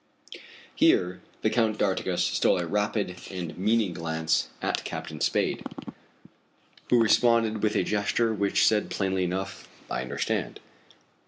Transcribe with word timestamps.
Here 0.73 1.21
the 1.43 1.51
Count 1.51 1.77
d'Artigas 1.77 2.23
stole 2.23 2.57
a 2.57 2.65
rapid 2.65 3.17
and 3.29 3.55
meaning 3.55 3.93
glance 3.93 4.47
at 4.59 4.83
Captain 4.83 5.21
Spade, 5.21 5.63
who 6.89 6.99
responded 6.99 7.61
with 7.61 7.75
a 7.75 7.83
gesture 7.83 8.33
which 8.33 8.65
said 8.65 8.89
plainly 8.89 9.23
enough: 9.23 9.69
"I 9.91 10.01
understand." 10.01 10.59